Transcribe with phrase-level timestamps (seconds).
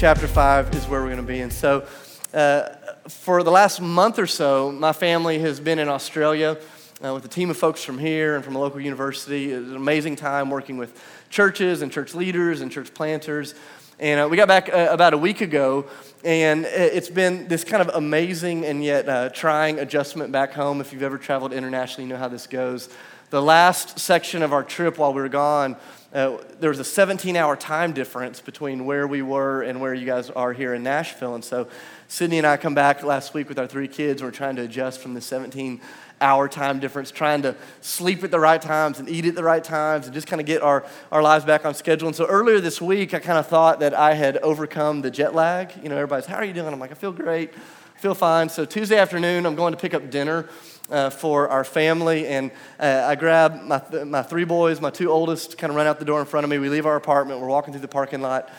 [0.00, 1.42] chapter 5 is where we're going to be.
[1.42, 1.86] And so,
[2.32, 2.70] uh,
[3.06, 6.56] for the last month or so, my family has been in Australia
[7.04, 9.52] uh, with a team of folks from here and from a local university.
[9.52, 13.54] It was an amazing time working with churches and church leaders and church planters.
[13.98, 15.84] And uh, we got back uh, about a week ago,
[16.24, 20.80] and it's been this kind of amazing and yet uh, trying adjustment back home.
[20.80, 22.88] If you've ever traveled internationally, you know how this goes.
[23.28, 25.76] The last section of our trip while we were gone,
[26.12, 30.06] uh, there was a 17 hour time difference between where we were and where you
[30.06, 31.34] guys are here in Nashville.
[31.34, 31.68] And so
[32.08, 35.00] Sydney and I come back last week with our three kids, we're trying to adjust
[35.00, 35.80] from the 17
[36.20, 39.62] hour time difference, trying to sleep at the right times and eat at the right
[39.62, 42.08] times and just kind of get our, our lives back on schedule.
[42.08, 45.34] And so earlier this week, I kind of thought that I had overcome the jet
[45.34, 45.72] lag.
[45.82, 46.72] You know, everybody's, how are you doing?
[46.72, 47.54] I'm like, I feel great,
[48.00, 48.48] feel fine.
[48.48, 50.48] So Tuesday afternoon, I'm going to pick up dinner.
[50.88, 52.26] Uh, for our family.
[52.26, 52.50] And
[52.80, 56.00] uh, I grab my, th- my three boys, my two oldest, kind of run out
[56.00, 56.58] the door in front of me.
[56.58, 58.50] We leave our apartment, we're walking through the parking lot.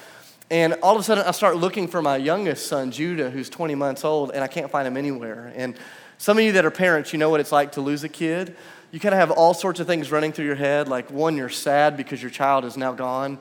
[0.50, 3.76] And all of a sudden, I start looking for my youngest son, Judah, who's 20
[3.76, 5.52] months old, and I can't find him anywhere.
[5.58, 5.76] And
[6.18, 8.56] some of you that are parents, you know what it's like to lose a kid.
[8.92, 10.88] You kind of have all sorts of things running through your head.
[10.88, 13.40] Like, one, you're sad because your child is now gone.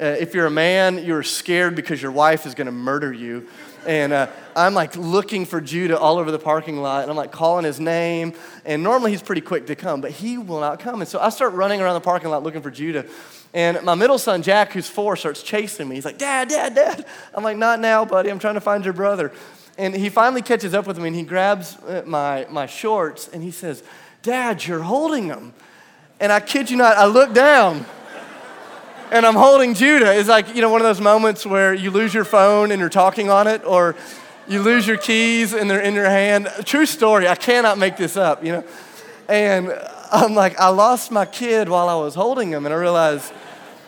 [0.00, 3.46] Uh, if you're a man, you're scared because your wife is going to murder you.
[3.86, 7.32] And uh, I'm like looking for Judah all over the parking lot, and I'm like
[7.32, 8.34] calling his name.
[8.64, 11.00] And normally he's pretty quick to come, but he will not come.
[11.00, 13.06] And so I start running around the parking lot looking for Judah.
[13.52, 15.94] And my middle son, Jack, who's four, starts chasing me.
[15.94, 17.06] He's like, Dad, Dad, Dad.
[17.34, 18.30] I'm like, Not now, buddy.
[18.30, 19.32] I'm trying to find your brother.
[19.76, 23.42] And he finally catches up with me and he grabs uh, my, my shorts and
[23.42, 23.82] he says,
[24.22, 25.52] Dad, you're holding them.
[26.20, 27.84] And I kid you not, I look down
[29.10, 30.18] and I'm holding Judah.
[30.18, 32.88] It's like, you know, one of those moments where you lose your phone and you're
[32.88, 33.94] talking on it, or
[34.48, 36.48] you lose your keys and they're in your hand.
[36.64, 38.64] True story, I cannot make this up, you know.
[39.28, 39.72] And
[40.12, 43.32] I'm like, I lost my kid while I was holding him, and I realized,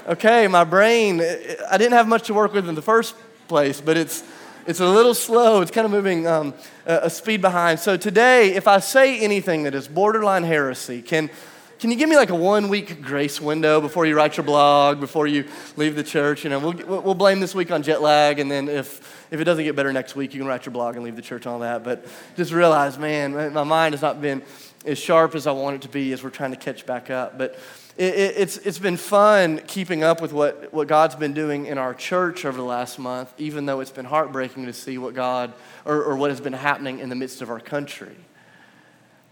[0.09, 3.15] okay, my brain, I didn't have much to work with in the first
[3.49, 4.25] place, but it's
[4.66, 5.60] it's a little slow.
[5.60, 6.53] It's kind of moving um,
[6.87, 7.78] a, a speed behind.
[7.78, 11.31] So today, if I say anything that is borderline heresy, can,
[11.78, 14.98] can you give me like a one week grace window before you write your blog,
[14.98, 15.44] before you
[15.76, 16.42] leave the church?
[16.42, 19.44] You know, we'll, we'll blame this week on jet lag, and then if, if it
[19.44, 21.53] doesn't get better next week, you can write your blog and leave the church and
[21.53, 21.84] all that.
[21.84, 22.06] But
[22.37, 24.42] just realize, man, my mind has not been
[24.87, 27.37] as sharp as I want it to be as we're trying to catch back up.
[27.37, 27.59] But
[27.98, 31.76] it, it, it's, it's been fun keeping up with what, what God's been doing in
[31.76, 35.53] our church over the last month, even though it's been heartbreaking to see what God
[35.84, 38.16] or, or what has been happening in the midst of our country.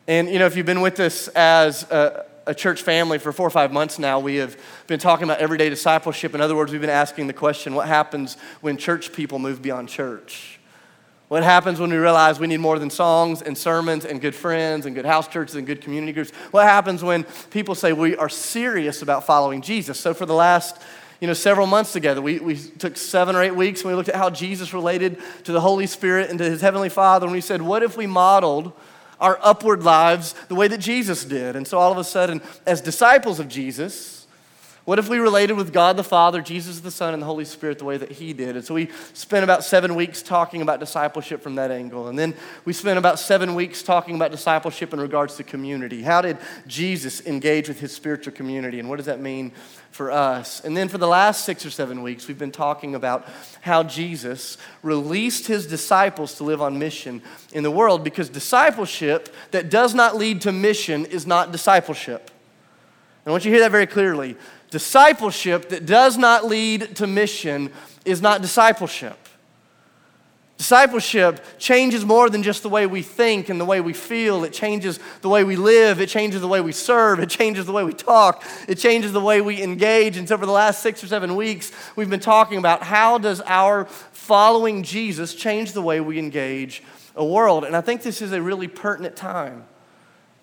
[0.06, 3.46] And, you know, if you've been with us as a, a church family for four
[3.46, 6.34] or five months now, we have been talking about everyday discipleship.
[6.34, 9.88] In other words, we've been asking the question what happens when church people move beyond
[9.88, 10.58] church?
[11.28, 14.84] What happens when we realize we need more than songs and sermons and good friends
[14.86, 16.30] and good house churches and good community groups?
[16.50, 19.98] What happens when people say we are serious about following Jesus?
[19.98, 20.80] So, for the last
[21.20, 24.10] you know, several months together, we, we took seven or eight weeks and we looked
[24.10, 27.24] at how Jesus related to the Holy Spirit and to his Heavenly Father.
[27.24, 28.72] And we said, what if we modeled
[29.20, 31.56] our upward lives the way that Jesus did?
[31.56, 34.23] And so, all of a sudden, as disciples of Jesus,
[34.84, 37.78] what if we related with God the Father, Jesus the Son, and the Holy Spirit
[37.78, 38.54] the way that He did?
[38.54, 42.08] And so we spent about seven weeks talking about discipleship from that angle.
[42.08, 42.34] And then
[42.66, 46.02] we spent about seven weeks talking about discipleship in regards to community.
[46.02, 46.36] How did
[46.66, 48.78] Jesus engage with His spiritual community?
[48.78, 49.52] And what does that mean
[49.90, 50.62] for us?
[50.62, 53.26] And then for the last six or seven weeks, we've been talking about
[53.62, 57.22] how Jesus released His disciples to live on mission
[57.54, 62.30] in the world because discipleship that does not lead to mission is not discipleship.
[63.24, 64.36] And I want you to hear that very clearly.
[64.74, 67.70] Discipleship that does not lead to mission
[68.04, 69.16] is not discipleship.
[70.58, 74.42] Discipleship changes more than just the way we think and the way we feel.
[74.42, 76.00] It changes the way we live.
[76.00, 77.20] It changes the way we serve.
[77.20, 78.42] It changes the way we talk.
[78.66, 80.16] It changes the way we engage.
[80.16, 83.40] And so, for the last six or seven weeks, we've been talking about how does
[83.42, 86.82] our following Jesus change the way we engage
[87.14, 87.62] a world.
[87.62, 89.66] And I think this is a really pertinent time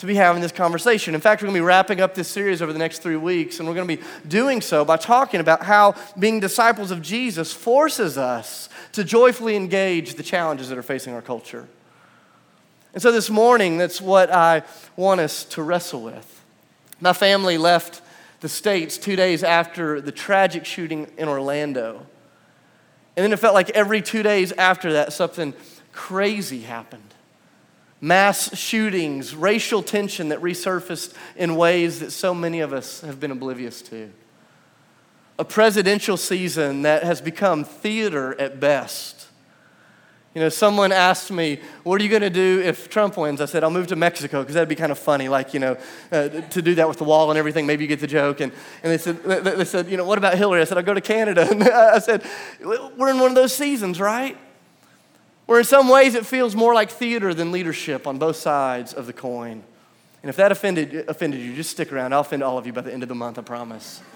[0.01, 1.13] to be having this conversation.
[1.13, 3.59] In fact, we're going to be wrapping up this series over the next three weeks,
[3.59, 7.53] and we're going to be doing so by talking about how being disciples of Jesus
[7.53, 11.67] forces us to joyfully engage the challenges that are facing our culture.
[12.93, 14.63] And so this morning, that's what I
[14.95, 16.43] want us to wrestle with.
[16.99, 18.01] My family left
[18.39, 22.07] the States two days after the tragic shooting in Orlando.
[23.15, 25.53] And then it felt like every two days after that, something
[25.91, 27.13] crazy happened
[28.01, 33.31] mass shootings, racial tension that resurfaced in ways that so many of us have been
[33.31, 34.11] oblivious to.
[35.37, 39.27] A presidential season that has become theater at best.
[40.33, 43.41] You know, someone asked me, What are you going to do if Trump wins?
[43.41, 45.77] I said, I'll move to Mexico because that'd be kind of funny, like, you know,
[46.11, 47.65] uh, to do that with the wall and everything.
[47.65, 48.39] Maybe you get the joke.
[48.39, 50.61] And, and they, said, they said, You know, what about Hillary?
[50.61, 51.47] I said, I'll go to Canada.
[51.51, 52.23] And I said,
[52.61, 54.37] We're in one of those seasons, right?
[55.51, 59.05] Where in some ways it feels more like theater than leadership on both sides of
[59.05, 59.61] the coin.
[60.23, 62.13] And if that offended, offended you, just stick around.
[62.13, 64.01] I'll offend all of you by the end of the month, I promise.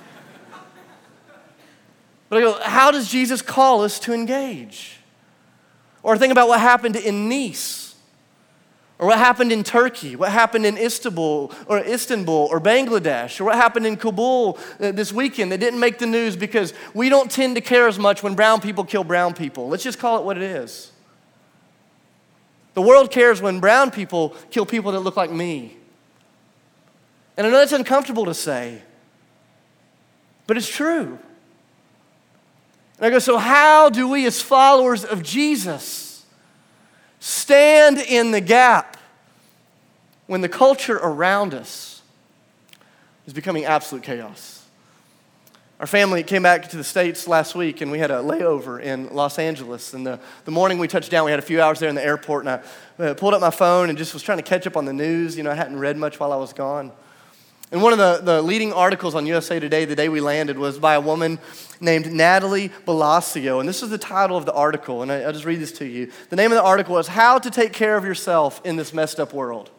[2.29, 5.01] But I go, How does Jesus call us to engage?
[6.03, 7.95] Or think about what happened in Nice,
[8.97, 13.55] or what happened in Turkey, what happened in Istanbul or Istanbul or Bangladesh, or what
[13.55, 17.55] happened in Kabul uh, this weekend that didn't make the news because we don't tend
[17.55, 19.67] to care as much when brown people kill brown people.
[19.67, 20.93] Let's just call it what it is.
[22.75, 25.75] The world cares when brown people kill people that look like me.
[27.37, 28.81] And I know that's uncomfortable to say,
[30.45, 31.17] but it's true.
[32.97, 36.25] And I go, so how do we, as followers of Jesus,
[37.19, 38.97] stand in the gap
[40.27, 42.01] when the culture around us
[43.25, 44.64] is becoming absolute chaos?
[45.77, 49.13] Our family came back to the States last week and we had a layover in
[49.13, 49.93] Los Angeles.
[49.93, 52.05] And the, the morning we touched down, we had a few hours there in the
[52.05, 52.45] airport.
[52.45, 52.61] And
[52.97, 54.93] I uh, pulled up my phone and just was trying to catch up on the
[54.93, 55.35] news.
[55.35, 56.93] You know, I hadn't read much while I was gone.
[57.73, 60.79] And one of the, the leading articles on USA Today the day we landed was
[60.79, 61.39] by a woman
[61.81, 63.59] named Natalie DiBlasio.
[63.59, 65.85] And this is the title of the article, and I, will just read this to
[65.85, 66.09] you.
[66.29, 69.19] The name of the article was How to Take Care of Yourself in This Messed
[69.19, 69.71] Up World.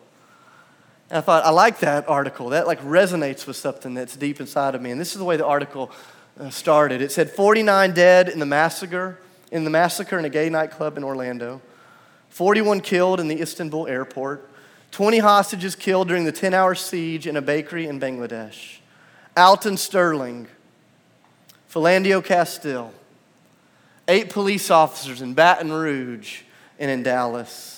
[1.11, 2.50] And I thought, I like that article.
[2.50, 4.91] That like resonates with something that's deep inside of me.
[4.91, 5.91] And this is the way the article
[6.38, 7.00] uh, started.
[7.00, 9.19] It said 49 dead in the massacre,
[9.53, 11.61] in the massacre in a gay nightclub in Orlando,
[12.31, 14.50] 41 killed in the Istanbul airport.
[14.93, 18.79] 20 hostages killed during the 10 hour siege in a bakery in Bangladesh.
[19.37, 20.49] Alton Sterling,
[21.70, 22.93] Philando Castile,
[24.09, 26.43] eight police officers in Baton Rouge
[26.79, 27.75] and in Dallas.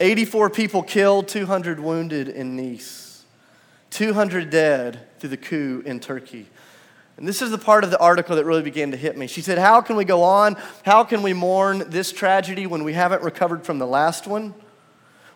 [0.00, 3.24] 84 people killed, 200 wounded in Nice,
[3.90, 6.46] 200 dead through the coup in Turkey.
[7.16, 9.26] And this is the part of the article that really began to hit me.
[9.26, 10.56] She said, How can we go on?
[10.84, 14.54] How can we mourn this tragedy when we haven't recovered from the last one?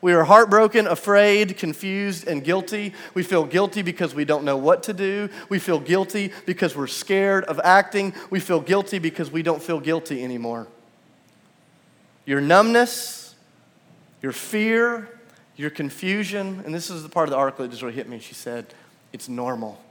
[0.00, 2.92] We are heartbroken, afraid, confused, and guilty.
[3.14, 5.28] We feel guilty because we don't know what to do.
[5.48, 8.12] We feel guilty because we're scared of acting.
[8.28, 10.66] We feel guilty because we don't feel guilty anymore.
[12.26, 13.21] Your numbness,
[14.22, 15.08] your fear,
[15.56, 18.18] your confusion, and this is the part of the article that just really hit me.
[18.18, 18.66] She said,
[19.12, 19.82] It's normal.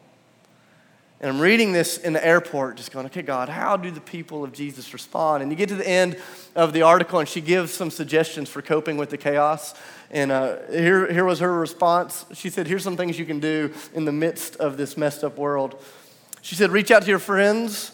[1.21, 4.43] And I'm reading this in the airport, just going, okay, God, how do the people
[4.43, 5.43] of Jesus respond?
[5.43, 6.17] And you get to the end
[6.55, 9.75] of the article, and she gives some suggestions for coping with the chaos.
[10.09, 12.25] And uh, here, here was her response.
[12.33, 15.37] She said, Here's some things you can do in the midst of this messed up
[15.37, 15.79] world.
[16.41, 17.91] She said, Reach out to your friends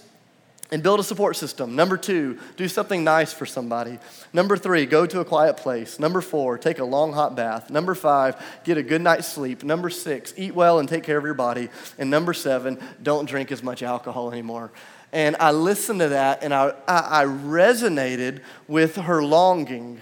[0.72, 1.76] and build a support system.
[1.76, 4.00] Number two, do something nice for somebody.
[4.34, 6.00] Number three, go to a quiet place.
[6.00, 7.70] Number four, take a long hot bath.
[7.70, 9.64] Number five, get a good night's sleep.
[9.64, 11.70] Number six, eat well and take care of your body.
[11.98, 14.72] And number seven, don't drink as much alcohol anymore.
[15.14, 20.02] And I listened to that and I, I, resonated with her longing.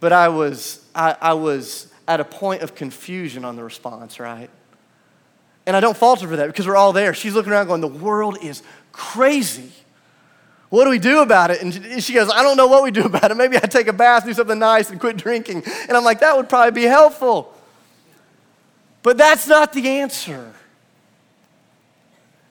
[0.00, 4.50] But I was, I, I was at a point of confusion on the response, right?
[5.68, 7.12] And I don't fault her for that because we're all there.
[7.12, 9.70] She's looking around going, The world is crazy.
[10.70, 11.60] What do we do about it?
[11.60, 13.36] And she goes, I don't know what we do about it.
[13.36, 15.64] Maybe I take a bath, do something nice, and quit drinking.
[15.86, 17.54] And I'm like, That would probably be helpful.
[19.02, 20.54] But that's not the answer.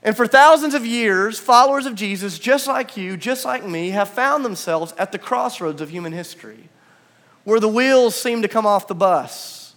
[0.03, 4.09] And for thousands of years, followers of Jesus, just like you, just like me, have
[4.09, 6.69] found themselves at the crossroads of human history,
[7.45, 9.73] where the wheels seem to come off the bus,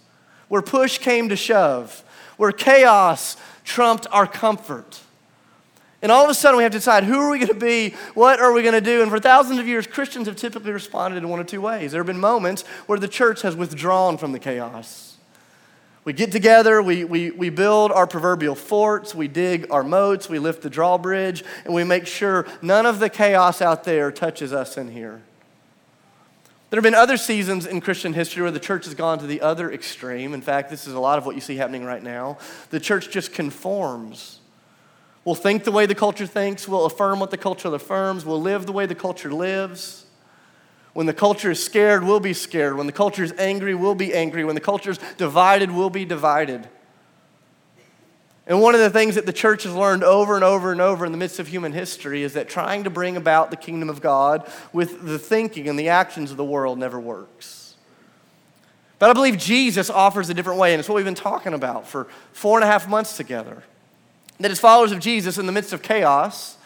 [0.47, 2.03] where push came to shove,
[2.37, 4.99] where chaos trumped our comfort.
[6.01, 7.91] And all of a sudden, we have to decide who are we going to be?
[8.15, 9.03] What are we going to do?
[9.03, 11.91] And for thousands of years, Christians have typically responded in one of two ways.
[11.91, 15.17] There have been moments where the church has withdrawn from the chaos.
[16.03, 20.39] We get together, we, we, we build our proverbial forts, we dig our moats, we
[20.39, 24.77] lift the drawbridge, and we make sure none of the chaos out there touches us
[24.77, 25.21] in here.
[26.71, 29.41] There have been other seasons in Christian history where the church has gone to the
[29.41, 30.33] other extreme.
[30.33, 32.37] In fact, this is a lot of what you see happening right now.
[32.69, 34.39] The church just conforms.
[35.25, 38.67] We'll think the way the culture thinks, we'll affirm what the culture affirms, we'll live
[38.67, 40.05] the way the culture lives.
[40.93, 42.77] When the culture is scared, we'll be scared.
[42.77, 44.45] When the culture is angry, we'll be angry.
[44.45, 46.69] When the culture is divided, we'll be divided.
[48.51, 51.05] And one of the things that the church has learned over and over and over
[51.05, 54.01] in the midst of human history is that trying to bring about the kingdom of
[54.01, 57.75] God with the thinking and the actions of the world never works.
[58.99, 61.87] But I believe Jesus offers a different way, and it's what we've been talking about
[61.87, 63.63] for four and a half months together.
[64.41, 66.57] That as followers of Jesus, in the midst of chaos,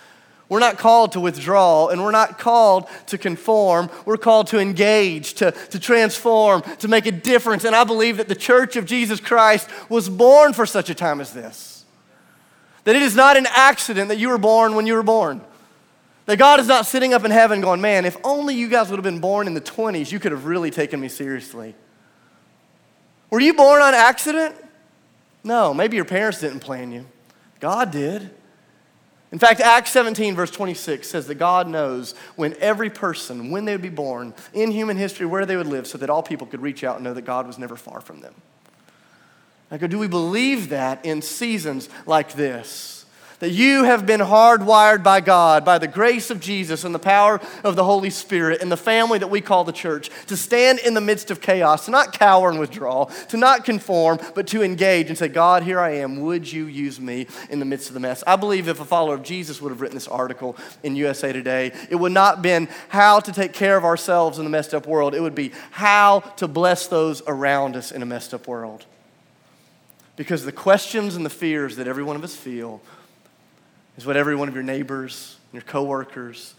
[0.48, 3.90] We're not called to withdraw and we're not called to conform.
[4.06, 7.64] We're called to engage, to, to transform, to make a difference.
[7.64, 11.20] And I believe that the church of Jesus Christ was born for such a time
[11.20, 11.75] as this.
[12.86, 15.42] That it is not an accident that you were born when you were born.
[16.26, 18.98] That God is not sitting up in heaven going, man, if only you guys would
[18.98, 21.76] have been born in the 20s, you could have really taken me seriously.
[23.30, 24.56] Were you born on accident?
[25.44, 27.06] No, maybe your parents didn't plan you.
[27.60, 28.32] God did.
[29.32, 33.74] In fact, Acts 17, verse 26 says that God knows when every person, when they
[33.74, 36.62] would be born, in human history, where they would live, so that all people could
[36.62, 38.34] reach out and know that God was never far from them.
[39.72, 42.96] Now, do we believe that in seasons like this?
[43.40, 47.40] that you have been hardwired by God, by the grace of Jesus and the power
[47.64, 50.94] of the Holy Spirit and the family that we call the church, to stand in
[50.94, 55.10] the midst of chaos, to not cower and withdraw, to not conform, but to engage
[55.10, 56.22] and say, God, here I am.
[56.22, 58.24] Would you use me in the midst of the mess?
[58.26, 61.72] I believe if a follower of Jesus would have written this article in USA Today,
[61.90, 64.88] it would not have been how to take care of ourselves in the messed up
[64.88, 65.14] world.
[65.14, 68.86] It would be how to bless those around us in a messed up world.
[70.16, 72.82] Because the questions and the fears that every one of us feel
[73.98, 76.54] is what every one of your neighbors, and your coworkers,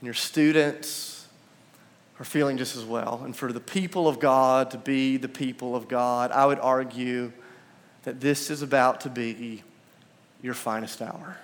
[0.00, 1.26] and your students
[2.18, 3.22] are feeling just as well.
[3.24, 7.32] And for the people of God to be the people of God, I would argue
[8.04, 9.62] that this is about to be
[10.42, 11.36] your finest hour.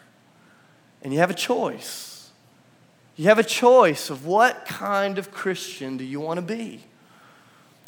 [1.03, 2.31] And you have a choice.
[3.17, 6.83] You have a choice of what kind of Christian do you want to be?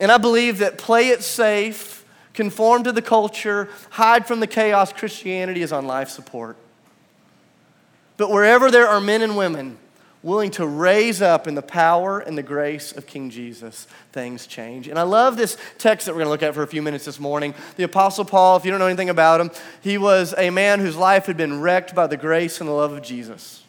[0.01, 2.04] And I believe that play it safe,
[2.35, 6.57] conform to the culture, hide from the chaos Christianity is on life support.
[8.17, 9.79] But wherever there are men and women
[10.23, 14.89] willing to raise up in the power and the grace of King Jesus, things change.
[14.89, 17.05] And I love this text that we're going to look at for a few minutes
[17.05, 17.55] this morning.
[17.77, 19.51] The Apostle Paul, if you don't know anything about him,
[19.83, 22.93] he was a man whose life had been wrecked by the grace and the love
[22.93, 23.64] of Jesus.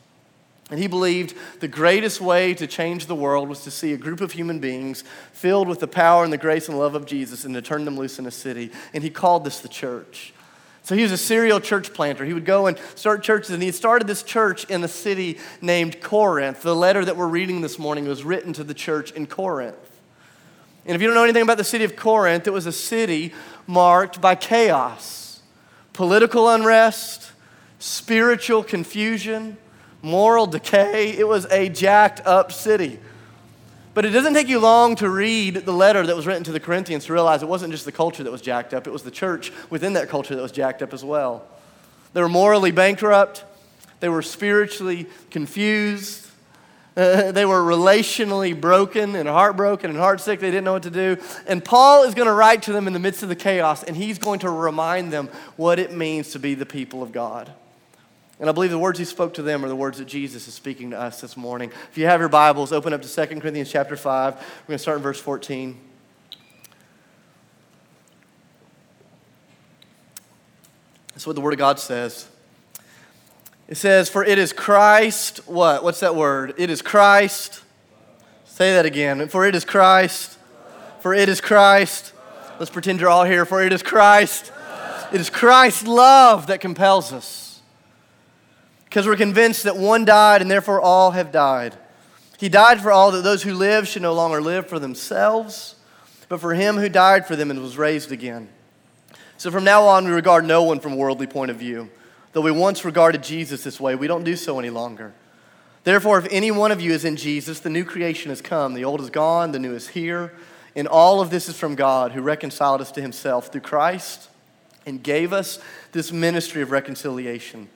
[0.72, 4.20] And he believed the greatest way to change the world was to see a group
[4.20, 7.54] of human beings filled with the power and the grace and love of Jesus and
[7.54, 8.72] to turn them loose in a city.
[8.94, 10.34] And he called this the church.
[10.82, 12.26] So he was a serial church planter.
[12.26, 16.00] He would go and start churches, and he started this church in a city named
[16.00, 16.62] Corinth.
[16.62, 19.76] The letter that we're reading this morning was written to the church in Corinth.
[20.86, 23.34] And if you don't know anything about the city of Corinth, it was a city
[23.66, 25.42] marked by chaos,
[25.94, 27.32] political unrest,
[27.80, 29.58] spiritual confusion,
[30.06, 31.12] moral decay.
[31.18, 33.00] It was a jacked up city.
[33.96, 36.60] But it doesn't take you long to read the letter that was written to the
[36.60, 39.12] Corinthians to realize it wasn't just the culture that was jacked up, it was the
[39.12, 41.48] church within that culture that was jacked up as well.
[42.14, 43.46] They were morally bankrupt,
[44.02, 46.30] they were spiritually confused,
[46.98, 50.40] uh, they were relationally broken and heartbroken and heartsick.
[50.40, 51.18] They didn't know what to do.
[51.48, 53.96] And Paul is going to write to them in the midst of the chaos, and
[53.96, 57.52] he's going to remind them what it means to be the people of God.
[58.40, 60.54] And I believe the words he spoke to them are the words that Jesus is
[60.54, 61.72] speaking to us this morning.
[61.90, 64.34] If you have your Bibles, open up to 2 Corinthians chapter 5.
[64.34, 65.80] We're going to start in verse 14.
[71.14, 72.28] That's what the Word of God says.
[73.70, 75.82] It says, For it is Christ, what?
[75.82, 76.56] What's that word?
[76.58, 77.64] It is Christ.
[78.44, 79.30] Say that again.
[79.30, 80.38] For it is Christ.
[81.00, 82.12] For it is Christ.
[82.60, 83.46] Let's pretend you're all here.
[83.46, 84.52] For it is Christ.
[85.14, 87.45] It is Christ's love that compels us
[88.96, 91.76] because we're convinced that one died and therefore all have died.
[92.38, 95.76] He died for all that those who live should no longer live for themselves,
[96.30, 98.48] but for him who died for them and was raised again.
[99.36, 101.90] So from now on, we regard no one from a worldly point of view.
[102.32, 105.14] Though we once regarded Jesus this way, we don't do so any longer.
[105.84, 108.76] Therefore, if any one of you is in Jesus, the new creation has come.
[108.76, 110.32] The old is gone, the new is here.
[110.74, 114.30] And all of this is from God, who reconciled us to himself through Christ
[114.86, 115.60] and gave us
[115.92, 117.68] this ministry of reconciliation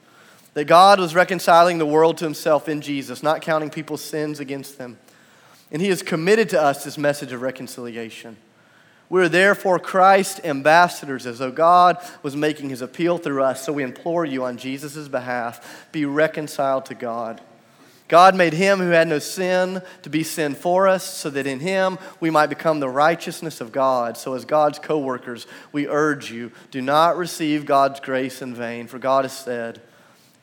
[0.53, 4.77] that God was reconciling the world to himself in Jesus, not counting people's sins against
[4.77, 4.97] them.
[5.71, 8.37] And he has committed to us this message of reconciliation.
[9.09, 13.63] We are therefore Christ's ambassadors, as though God was making his appeal through us.
[13.63, 17.41] So we implore you on Jesus' behalf be reconciled to God.
[18.07, 21.59] God made him who had no sin to be sin for us, so that in
[21.59, 24.17] him we might become the righteousness of God.
[24.17, 28.87] So, as God's co workers, we urge you do not receive God's grace in vain,
[28.87, 29.79] for God has said,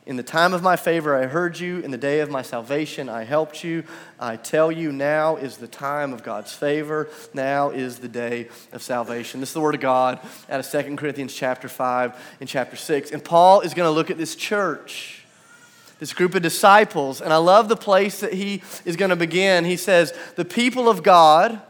[0.07, 1.79] in the time of my favor, I heard you.
[1.79, 3.83] In the day of my salvation, I helped you.
[4.17, 7.09] I tell you, now is the time of God's favor.
[7.33, 9.41] Now is the day of salvation.
[9.41, 13.11] This is the word of God out of 2 Corinthians chapter 5 and chapter 6.
[13.11, 15.25] And Paul is going to look at this church,
[15.99, 17.19] this group of disciples.
[17.19, 19.65] And I love the place that he is going to begin.
[19.65, 21.61] He says, The people of God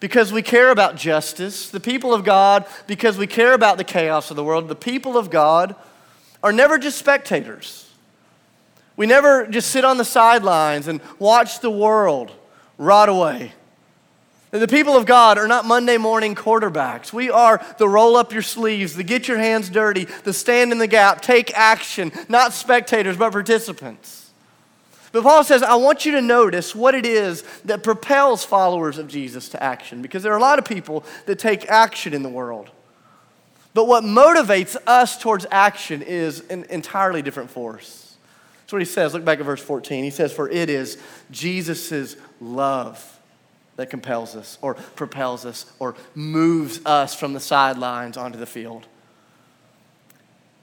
[0.00, 4.28] because we care about justice, the people of God, because we care about the chaos
[4.30, 5.76] of the world, the people of God
[6.44, 7.90] are never just spectators.
[8.96, 12.30] We never just sit on the sidelines and watch the world
[12.78, 13.52] rot away.
[14.50, 17.12] The people of God are not Monday morning quarterbacks.
[17.12, 20.78] We are the roll up your sleeves, the get your hands dirty, the stand in
[20.78, 24.30] the gap, take action, not spectators, but participants.
[25.10, 29.08] But Paul says, I want you to notice what it is that propels followers of
[29.08, 32.28] Jesus to action, because there are a lot of people that take action in the
[32.28, 32.70] world.
[33.74, 38.16] But what motivates us towards action is an entirely different force.
[38.62, 39.12] That's what he says.
[39.12, 40.04] Look back at verse 14.
[40.04, 40.96] He says, For it is
[41.30, 43.20] Jesus' love
[43.76, 48.86] that compels us or propels us or moves us from the sidelines onto the field.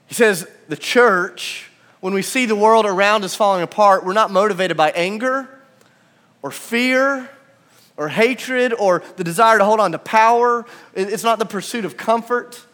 [0.06, 4.30] He says, the church, when we see the world around us falling apart, we're not
[4.30, 5.48] motivated by anger
[6.42, 7.30] or fear
[7.96, 10.64] or hatred or the desire to hold on to power.
[10.94, 12.66] It's not the pursuit of comfort.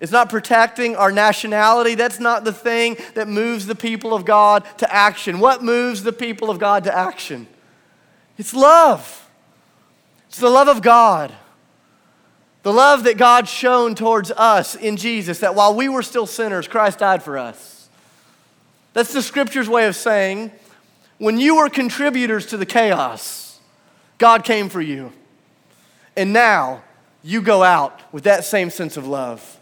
[0.00, 1.94] It's not protecting our nationality.
[1.94, 5.38] That's not the thing that moves the people of God to action.
[5.38, 7.46] What moves the people of God to action?
[8.38, 9.28] It's love.
[10.28, 11.34] It's the love of God.
[12.62, 16.66] The love that God shown towards us in Jesus, that while we were still sinners,
[16.66, 17.88] Christ died for us.
[18.94, 20.50] That's the scripture's way of saying
[21.18, 23.60] when you were contributors to the chaos,
[24.16, 25.12] God came for you.
[26.16, 26.82] And now
[27.22, 29.59] you go out with that same sense of love.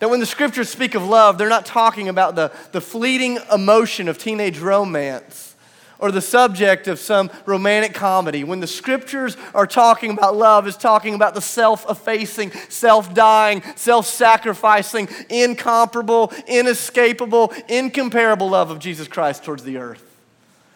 [0.00, 4.08] That when the scriptures speak of love, they're not talking about the, the fleeting emotion
[4.08, 5.54] of teenage romance
[5.98, 8.42] or the subject of some romantic comedy.
[8.42, 13.62] When the scriptures are talking about love, is talking about the self effacing, self dying,
[13.76, 20.02] self sacrificing, incomparable, inescapable, incomparable love of Jesus Christ towards the earth.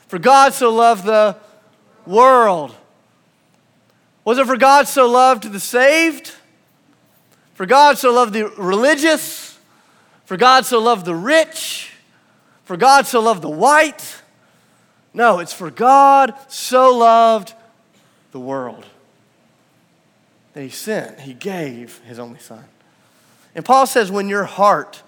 [0.07, 1.37] For God so loved the
[2.07, 2.75] world.
[4.25, 6.35] Was it for God so loved the saved?
[7.55, 9.59] For God so loved the religious?
[10.27, 11.93] For God so loved the rich?
[12.65, 14.23] For God so loved the white?
[15.13, 17.55] No, it's for God so loved
[18.33, 18.85] the world
[20.55, 22.65] that he sent, he gave his only son.
[23.55, 25.03] And Paul says, when your heart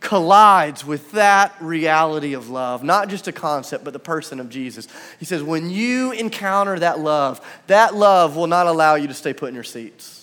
[0.00, 4.86] collides with that reality of love, not just a concept, but the person of Jesus,
[5.18, 9.34] he says, when you encounter that love, that love will not allow you to stay
[9.34, 10.17] put in your seats.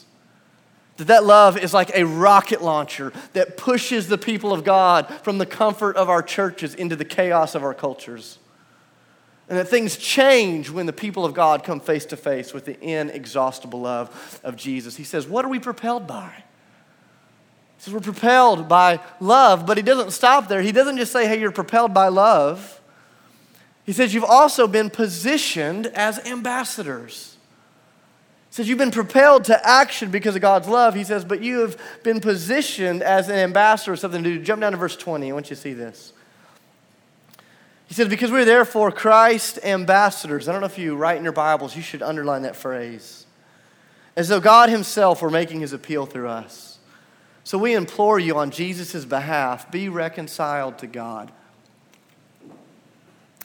[0.97, 5.37] That that love is like a rocket launcher that pushes the people of God from
[5.37, 8.39] the comfort of our churches into the chaos of our cultures.
[9.47, 12.79] And that things change when the people of God come face to face with the
[12.81, 14.95] inexhaustible love of Jesus.
[14.95, 16.31] He says, What are we propelled by?
[17.77, 20.61] He says, We're propelled by love, but he doesn't stop there.
[20.61, 22.81] He doesn't just say, Hey, you're propelled by love.
[23.85, 27.34] He says, You've also been positioned as ambassadors.
[28.55, 30.95] Says, You've been propelled to action because of God's love.
[30.95, 34.41] He says, But you have been positioned as an ambassador, or something to do.
[34.41, 35.29] Jump down to verse 20.
[35.29, 36.13] I want you to see this.
[37.87, 40.47] He says, Because we're therefore Christ ambassadors.
[40.47, 43.25] I don't know if you write in your Bibles, you should underline that phrase.
[44.15, 46.79] As though God Himself were making His appeal through us.
[47.43, 51.29] So we implore you on Jesus' behalf be reconciled to God.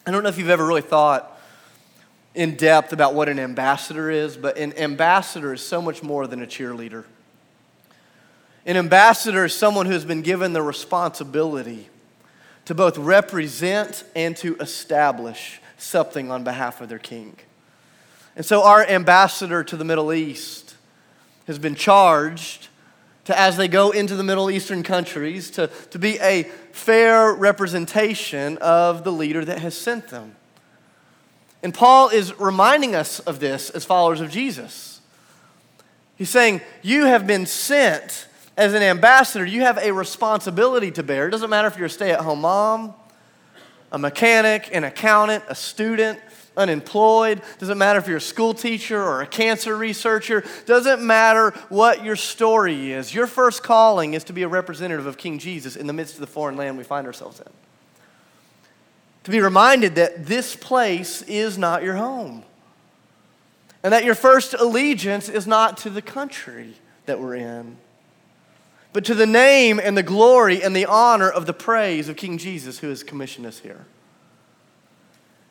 [0.06, 1.36] I don't know if you've ever really thought
[2.34, 6.42] in depth about what an ambassador is, but an ambassador is so much more than
[6.42, 7.04] a cheerleader.
[8.66, 11.88] An ambassador is someone who has been given the responsibility
[12.66, 17.36] to both represent and to establish something on behalf of their king.
[18.36, 20.76] And so, our ambassador to the Middle East
[21.46, 22.68] has been charged
[23.24, 28.56] to, as they go into the Middle Eastern countries, to, to be a fair representation
[28.58, 30.36] of the leader that has sent them.
[31.62, 35.00] And Paul is reminding us of this as followers of Jesus.
[36.16, 41.28] He's saying, You have been sent as an ambassador, you have a responsibility to bear.
[41.28, 42.94] It doesn't matter if you're a stay at home mom,
[43.90, 46.18] a mechanic, an accountant, a student,
[46.56, 47.40] unemployed.
[47.58, 50.44] Doesn't matter if you're a school teacher or a cancer researcher.
[50.66, 53.14] Doesn't matter what your story is.
[53.14, 56.20] Your first calling is to be a representative of King Jesus in the midst of
[56.20, 57.46] the foreign land we find ourselves in.
[59.24, 62.44] To be reminded that this place is not your home.
[63.82, 66.74] And that your first allegiance is not to the country
[67.06, 67.76] that we're in
[68.92, 72.38] but to the name and the glory and the honor of the praise of King
[72.38, 73.86] Jesus who has commissioned us here.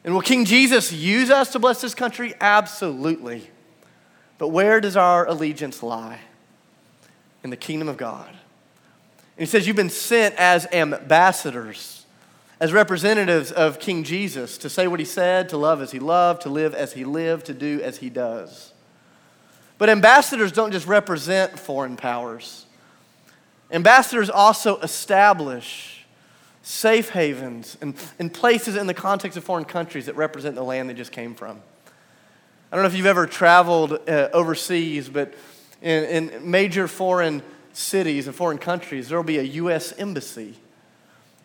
[0.03, 2.33] And will King Jesus use us to bless this country?
[2.39, 3.49] Absolutely.
[4.37, 6.19] But where does our allegiance lie?
[7.43, 8.27] In the kingdom of God.
[8.27, 8.37] And
[9.37, 11.98] he says, You've been sent as ambassadors,
[12.59, 16.41] as representatives of King Jesus, to say what he said, to love as he loved,
[16.41, 18.73] to live as he lived, to do as he does.
[19.77, 22.65] But ambassadors don't just represent foreign powers.
[23.71, 26.05] Ambassadors also establish
[26.61, 30.89] safe havens, and, and places in the context of foreign countries that represent the land
[30.89, 31.59] they just came from.
[32.71, 35.33] I don't know if you've ever traveled uh, overseas, but
[35.81, 37.41] in, in major foreign
[37.73, 39.93] cities and foreign countries, there will be a U.S.
[39.93, 40.55] embassy.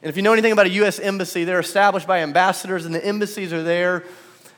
[0.05, 0.99] And if you know anything about a U.S.
[0.99, 4.05] embassy, they're established by ambassadors, and the embassies are there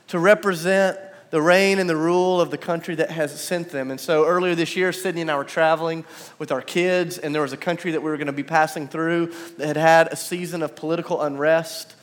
[0.09, 3.89] to represent the reign and the rule of the country that has sent them.
[3.89, 6.03] And so earlier this year, Sydney and I were traveling
[6.37, 8.89] with our kids, and there was a country that we were going to be passing
[8.89, 11.95] through that had had a season of political unrest.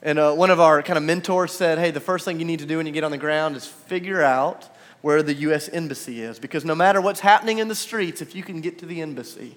[0.00, 2.60] And uh, one of our kind of mentors said, Hey, the first thing you need
[2.60, 4.68] to do when you get on the ground is figure out
[5.00, 5.68] where the U.S.
[5.68, 6.38] Embassy is.
[6.38, 9.56] Because no matter what's happening in the streets, if you can get to the embassy,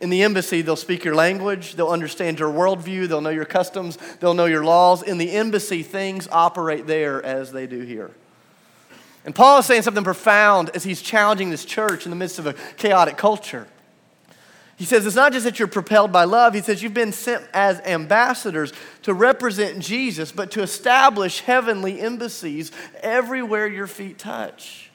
[0.00, 3.98] in the embassy, they'll speak your language, they'll understand your worldview, they'll know your customs,
[4.18, 5.02] they'll know your laws.
[5.02, 8.10] In the embassy, things operate there as they do here.
[9.24, 12.46] And Paul is saying something profound as he's challenging this church in the midst of
[12.46, 13.66] a chaotic culture.
[14.76, 17.44] He says it's not just that you're propelled by love, he says you've been sent
[17.52, 24.89] as ambassadors to represent Jesus, but to establish heavenly embassies everywhere your feet touch.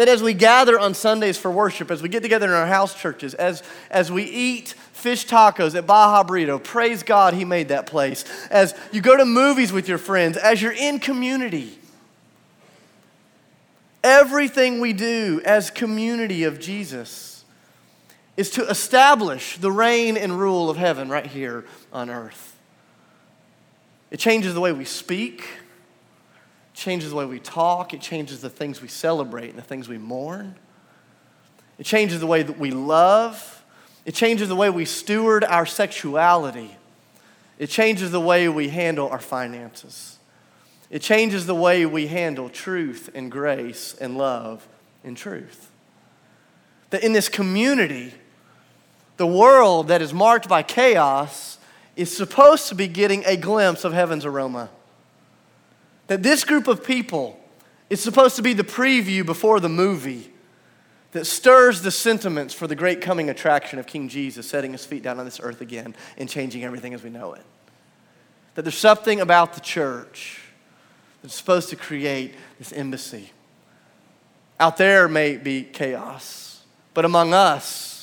[0.00, 2.98] That as we gather on Sundays for worship, as we get together in our house
[2.98, 7.84] churches, as, as we eat fish tacos at Baja Burrito, praise God He made that
[7.84, 8.24] place.
[8.50, 11.78] As you go to movies with your friends, as you're in community,
[14.02, 17.44] everything we do as community of Jesus
[18.38, 22.56] is to establish the reign and rule of heaven right here on earth.
[24.10, 25.46] It changes the way we speak
[26.80, 29.98] changes the way we talk, it changes the things we celebrate and the things we
[29.98, 30.56] mourn.
[31.78, 33.64] It changes the way that we love.
[34.06, 36.74] It changes the way we steward our sexuality.
[37.58, 40.18] It changes the way we handle our finances.
[40.88, 44.66] It changes the way we handle truth and grace and love
[45.04, 45.70] and truth.
[46.88, 48.14] That in this community,
[49.18, 51.58] the world that is marked by chaos
[51.94, 54.70] is supposed to be getting a glimpse of heaven's aroma
[56.10, 57.38] that this group of people
[57.88, 60.32] is supposed to be the preview before the movie
[61.12, 65.04] that stirs the sentiments for the great coming attraction of King Jesus setting his feet
[65.04, 67.44] down on this earth again and changing everything as we know it.
[68.56, 70.40] That there's something about the church
[71.22, 73.30] that's supposed to create this embassy.
[74.58, 77.99] Out there may be chaos, but among us,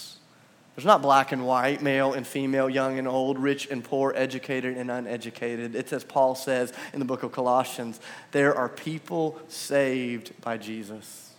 [0.78, 4.78] there's not black and white, male and female, young and old, rich and poor, educated
[4.78, 5.74] and uneducated.
[5.74, 8.00] It's as Paul says in the book of Colossians
[8.32, 11.34] there are people saved by Jesus.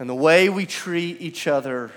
[0.00, 1.92] And the way we treat each other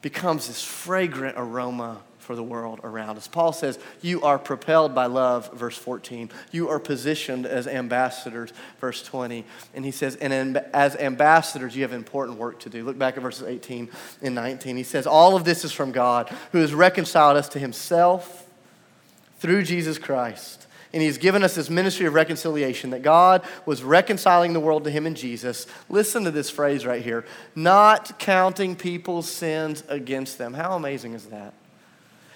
[0.00, 3.26] becomes this fragrant aroma for the world around us.
[3.26, 6.30] Paul says, You are propelled by love, verse 14.
[6.52, 9.44] You are positioned as ambassadors, verse 20.
[9.74, 12.84] And he says, And as ambassadors, you have important work to do.
[12.84, 13.90] Look back at verses 18
[14.22, 14.76] and 19.
[14.76, 18.46] He says, All of this is from God, who has reconciled us to himself
[19.38, 20.66] through Jesus Christ.
[20.92, 24.90] And he's given us this ministry of reconciliation that God was reconciling the world to
[24.90, 25.66] him in Jesus.
[25.88, 30.54] Listen to this phrase right here not counting people's sins against them.
[30.54, 31.54] How amazing is that?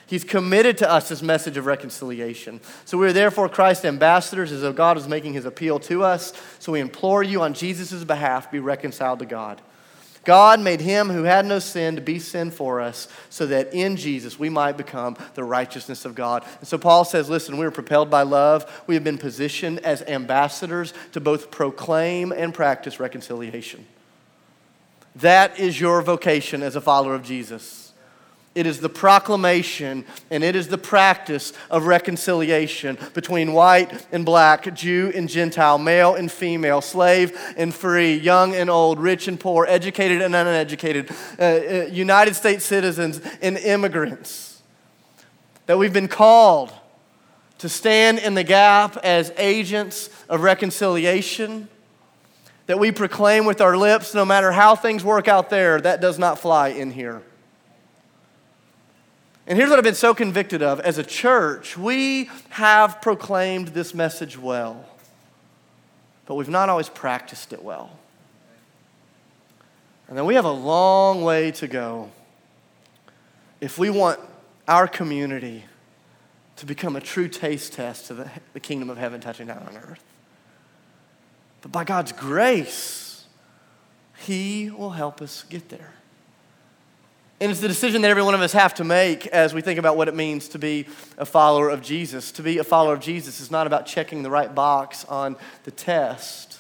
[0.07, 2.61] He's committed to us this message of reconciliation.
[2.85, 6.33] So we are therefore Christ's ambassadors as though God is making his appeal to us.
[6.59, 9.63] So we implore you on Jesus' behalf, be reconciled to God.
[10.25, 13.97] God made him who had no sin to be sin for us so that in
[13.97, 16.45] Jesus we might become the righteousness of God.
[16.61, 18.85] And so Paul says, listen, we are propelled by love.
[18.87, 23.87] We have been positioned as ambassadors to both proclaim and practice reconciliation.
[25.17, 27.84] That is your vocation as a follower of Jesus.
[28.55, 34.73] It is the proclamation and it is the practice of reconciliation between white and black,
[34.75, 39.67] Jew and Gentile, male and female, slave and free, young and old, rich and poor,
[39.69, 44.63] educated and uneducated, uh, uh, United States citizens and immigrants.
[45.67, 46.73] That we've been called
[47.59, 51.69] to stand in the gap as agents of reconciliation.
[52.67, 56.21] That we proclaim with our lips, no matter how things work out there, that does
[56.21, 57.23] not fly in here.
[59.47, 63.93] And here's what I've been so convicted of as a church we have proclaimed this
[63.93, 64.87] message well,
[66.25, 67.99] but we've not always practiced it well.
[70.09, 72.11] And then we have a long way to go
[73.61, 74.21] if we want
[74.67, 75.65] our community
[76.57, 79.77] to become a true taste test to the, the kingdom of heaven touching down on
[79.77, 80.05] earth.
[81.61, 83.25] But by God's grace,
[84.19, 85.95] He will help us get there.
[87.45, 89.79] And it's the decision that every one of us have to make as we think
[89.79, 90.87] about what it means to be
[91.19, 92.33] a follower of Jesus.
[92.33, 95.71] To be a follower of Jesus is not about checking the right box on the
[95.71, 96.59] test.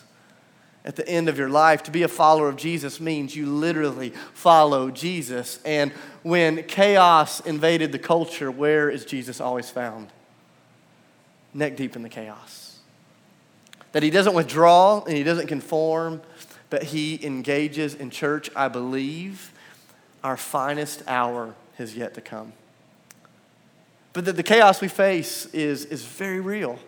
[0.84, 1.82] at the end of your life.
[1.84, 5.58] To be a follower of Jesus means you literally follow Jesus.
[5.64, 5.92] And
[6.22, 10.08] when chaos invaded the culture, where is Jesus always found?
[11.54, 12.78] Neck deep in the chaos.
[13.92, 16.20] That he doesn't withdraw and he doesn't conform,
[16.68, 18.50] but he engages in church.
[18.54, 19.53] I believe
[20.24, 22.54] our finest hour has yet to come.
[24.14, 26.78] But the, the chaos we face is, is very real.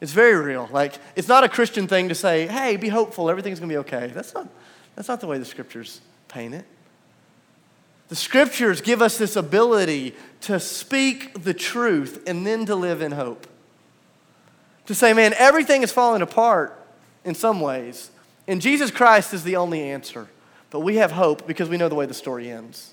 [0.00, 0.68] It's very real.
[0.72, 4.10] Like, it's not a Christian thing to say, hey, be hopeful, everything's gonna be okay.
[4.14, 4.48] That's not,
[4.94, 6.64] that's not the way the scriptures paint it.
[8.08, 13.12] The scriptures give us this ability to speak the truth and then to live in
[13.12, 13.46] hope.
[14.86, 16.80] To say, man, everything is falling apart
[17.24, 18.10] in some ways,
[18.46, 20.28] and Jesus Christ is the only answer.
[20.70, 22.92] But we have hope because we know the way the story ends.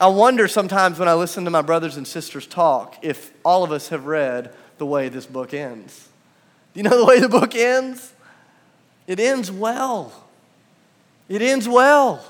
[0.00, 3.72] I wonder sometimes when I listen to my brothers and sisters talk if all of
[3.72, 6.08] us have read the way this book ends.
[6.72, 8.12] Do you know the way the book ends?
[9.08, 10.28] It ends well.
[11.28, 12.24] It ends well.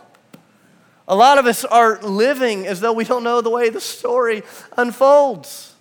[1.06, 4.42] A lot of us are living as though we don't know the way the story
[4.76, 5.74] unfolds.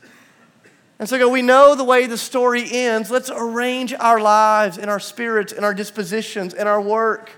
[0.99, 3.11] And so we know the way the story ends.
[3.11, 7.31] Let's arrange our lives and our spirits and our dispositions and our work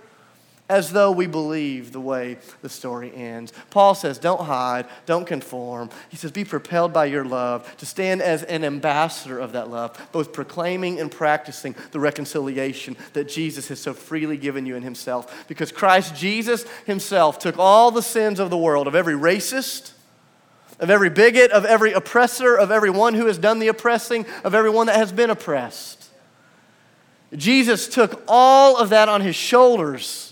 [0.70, 3.52] as though we believe the way the story ends.
[3.72, 5.90] Paul says, Don't hide, don't conform.
[6.10, 10.10] He says, Be propelled by your love to stand as an ambassador of that love,
[10.12, 15.48] both proclaiming and practicing the reconciliation that Jesus has so freely given you in himself.
[15.48, 19.94] Because Christ Jesus himself took all the sins of the world, of every racist,
[20.80, 24.86] of every bigot, of every oppressor, of everyone who has done the oppressing, of everyone
[24.86, 26.10] that has been oppressed.
[27.36, 30.29] Jesus took all of that on his shoulders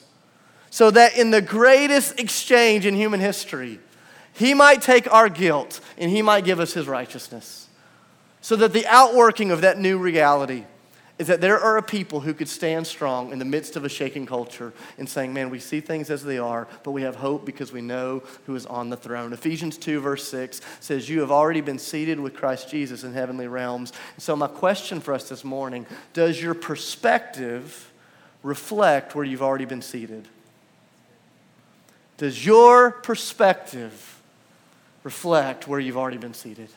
[0.78, 3.80] so that in the greatest exchange in human history,
[4.32, 7.68] he might take our guilt and he might give us his righteousness.
[8.42, 10.66] So that the outworking of that new reality
[11.18, 13.90] is that there are a people who could stand strong in the midst of a
[13.90, 17.44] shaking culture and saying, Man, we see things as they are, but we have hope
[17.44, 19.34] because we know who is on the throne.
[19.34, 23.48] Ephesians 2, verse 6 says, You have already been seated with Christ Jesus in heavenly
[23.48, 23.94] realms.
[24.20, 27.92] So, my question for us this morning does your perspective
[28.44, 30.28] reflect where you've already been seated?
[32.18, 34.22] Does your perspective
[35.04, 36.70] reflect where you've already been seated?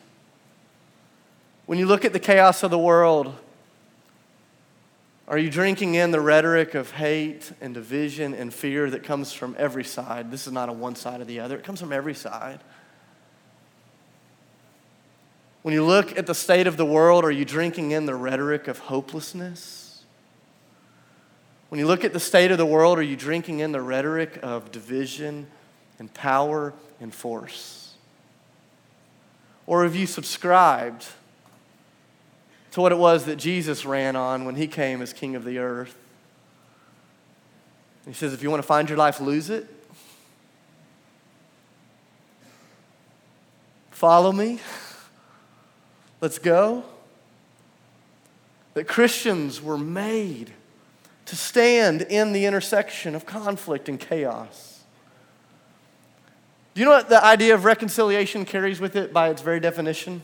[1.65, 3.33] When you look at the chaos of the world,
[5.27, 9.55] are you drinking in the rhetoric of hate and division and fear that comes from
[9.57, 10.29] every side?
[10.29, 12.59] This is not a one side or the other, it comes from every side.
[15.61, 18.67] When you look at the state of the world, are you drinking in the rhetoric
[18.67, 19.90] of hopelessness?
[21.71, 24.37] When you look at the state of the world, are you drinking in the rhetoric
[24.43, 25.47] of division
[25.99, 27.93] and power and force?
[29.65, 31.05] Or have you subscribed
[32.71, 35.59] to what it was that Jesus ran on when he came as king of the
[35.59, 35.95] earth?
[38.05, 39.65] He says, if you want to find your life, lose it.
[43.91, 44.59] Follow me.
[46.19, 46.83] Let's go.
[48.73, 50.51] That Christians were made
[51.25, 54.83] to stand in the intersection of conflict and chaos.
[56.73, 60.21] Do you know what the idea of reconciliation carries with it by its very definition?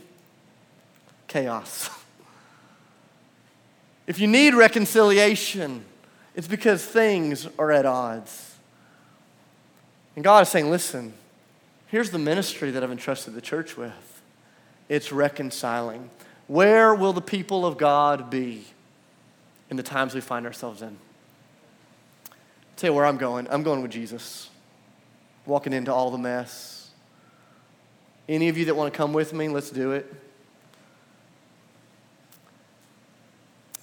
[1.26, 1.90] Chaos.
[4.08, 5.84] If you need reconciliation,
[6.34, 8.56] it's because things are at odds.
[10.16, 11.12] And God is saying, listen,
[11.88, 14.22] here's the ministry that I've entrusted the church with
[14.88, 16.08] it's reconciling.
[16.46, 18.64] Where will the people of God be?
[19.70, 20.96] In the times we find ourselves in.
[22.28, 22.34] I'll
[22.76, 23.46] tell you where I'm going.
[23.50, 24.50] I'm going with Jesus,
[25.46, 26.90] walking into all the mess.
[28.28, 30.12] Any of you that want to come with me, let's do it.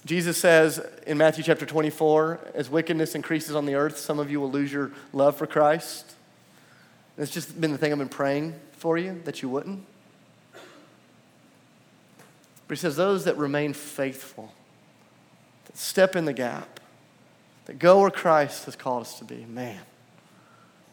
[0.04, 4.40] Jesus says in Matthew chapter 24, as wickedness increases on the earth, some of you
[4.40, 6.14] will lose your love for Christ.
[7.18, 9.84] It's just been the thing I've been praying for you, that you wouldn't.
[12.68, 14.52] But he says, those that remain faithful,
[15.76, 16.80] step in the gap,
[17.66, 19.44] that go where Christ has called us to be.
[19.44, 19.80] Man,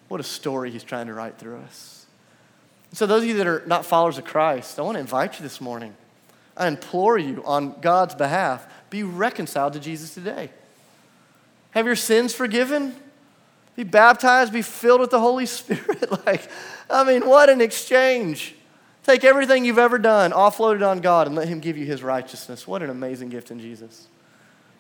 [0.07, 2.05] what a story he's trying to write through us.
[2.93, 5.43] So, those of you that are not followers of Christ, I want to invite you
[5.43, 5.95] this morning.
[6.55, 10.51] I implore you on God's behalf, be reconciled to Jesus today.
[11.71, 12.95] Have your sins forgiven.
[13.75, 16.11] Be baptized, be filled with the Holy Spirit.
[16.25, 16.47] like,
[16.89, 18.55] I mean, what an exchange.
[19.03, 22.03] Take everything you've ever done, offload it on God, and let Him give you His
[22.03, 22.67] righteousness.
[22.67, 24.07] What an amazing gift in Jesus.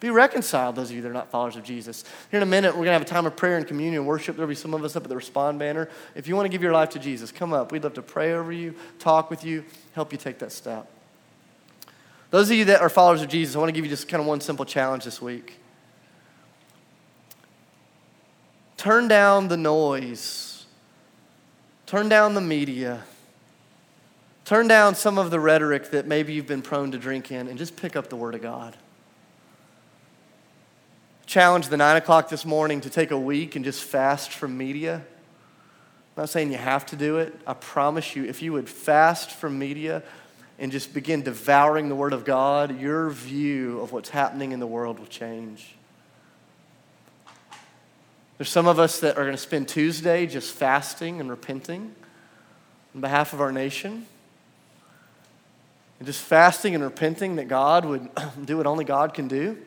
[0.03, 2.03] Be reconciled, those of you that are not followers of Jesus.
[2.29, 4.35] Here in a minute, we're going to have a time of prayer and communion worship.
[4.35, 5.87] There'll be some of us up at the Respond banner.
[6.13, 7.71] If you want to give your life to Jesus, come up.
[7.71, 9.63] We'd love to pray over you, talk with you,
[9.93, 10.89] help you take that step.
[12.31, 14.19] Those of you that are followers of Jesus, I want to give you just kind
[14.19, 15.57] of one simple challenge this week.
[18.75, 20.65] Turn down the noise,
[21.85, 23.05] turn down the media,
[24.43, 27.57] turn down some of the rhetoric that maybe you've been prone to drink in, and
[27.57, 28.75] just pick up the Word of God.
[31.33, 34.97] Challenge the nine o'clock this morning to take a week and just fast from media.
[34.97, 35.01] I'm
[36.15, 37.33] not saying you have to do it.
[37.47, 40.03] I promise you, if you would fast from media
[40.59, 44.67] and just begin devouring the Word of God, your view of what's happening in the
[44.67, 45.73] world will change.
[48.37, 51.95] There's some of us that are going to spend Tuesday just fasting and repenting
[52.93, 54.05] on behalf of our nation.
[55.97, 58.07] And just fasting and repenting that God would
[58.45, 59.57] do what only God can do.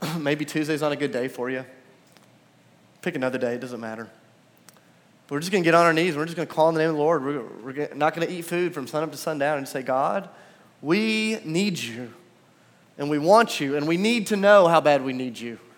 [0.18, 1.64] Maybe Tuesday's not a good day for you.
[3.02, 4.08] Pick another day, it doesn't matter.
[5.26, 6.16] But we're just going to get on our knees.
[6.16, 7.24] We're just going to call on the name of the Lord.
[7.24, 10.28] We're, we're not going to eat food from sun up to sundown and say, God,
[10.82, 12.12] we need you.
[12.98, 13.76] And we want you.
[13.76, 15.58] And we need to know how bad we need you.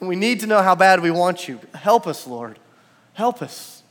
[0.00, 1.60] We need to know how bad we want you.
[1.72, 2.58] Help us, Lord.
[3.14, 3.82] Help us.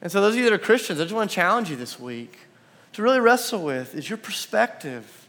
[0.00, 1.98] And so, those of you that are Christians, I just want to challenge you this
[1.98, 2.36] week
[2.92, 5.26] to really wrestle with is your perspective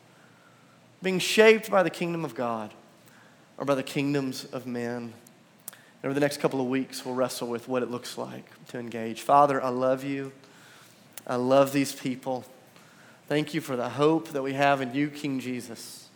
[1.02, 2.74] being shaped by the kingdom of God
[3.58, 5.14] or by the kingdoms of men?
[6.06, 8.80] And over the next couple of weeks, we'll wrestle with what it looks like to
[8.80, 9.22] engage.
[9.22, 10.32] Father, I love you.
[11.26, 12.46] I love these people.
[13.28, 16.08] Thank you for the hope that we have in you, King Jesus.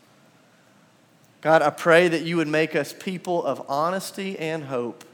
[1.41, 5.05] God, I pray that you would make us people of honesty and hope,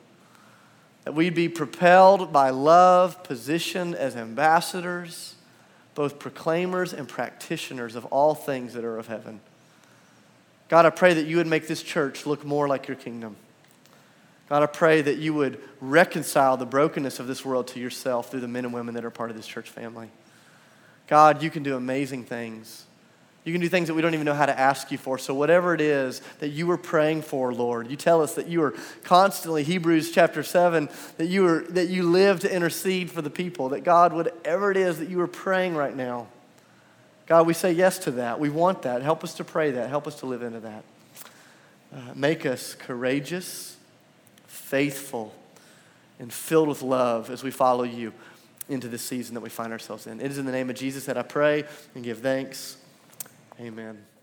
[1.03, 5.35] that we'd be propelled by love, positioned as ambassadors,
[5.93, 9.39] both proclaimers and practitioners of all things that are of heaven.
[10.67, 13.35] God, I pray that you would make this church look more like your kingdom.
[14.49, 18.41] God, I pray that you would reconcile the brokenness of this world to yourself through
[18.41, 20.09] the men and women that are part of this church family.
[21.07, 22.85] God, you can do amazing things.
[23.43, 25.19] You can do things that we don't even know how to ask you for.
[25.19, 28.63] So, whatever it is that you were praying for, Lord, you tell us that you
[28.63, 28.73] are
[29.03, 33.69] constantly, Hebrews chapter 7, that you, are, that you live to intercede for the people.
[33.69, 36.25] That God, whatever it is that you are praying right now,
[37.27, 38.39] God, we say yes to that.
[38.39, 39.01] We want that.
[39.01, 39.89] Help us to pray that.
[39.89, 40.83] Help us to live into that.
[41.93, 43.77] Uh, make us courageous,
[44.47, 45.33] faithful,
[46.19, 48.13] and filled with love as we follow you
[48.69, 50.19] into this season that we find ourselves in.
[50.19, 52.77] It is in the name of Jesus that I pray and give thanks.
[53.59, 54.14] Amen.